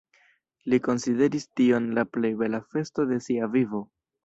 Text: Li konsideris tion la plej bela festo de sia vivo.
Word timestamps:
Li 0.71 0.79
konsideris 0.87 1.45
tion 1.61 1.91
la 1.99 2.07
plej 2.15 2.33
bela 2.41 2.63
festo 2.73 3.09
de 3.13 3.23
sia 3.29 3.53
vivo. 3.61 3.87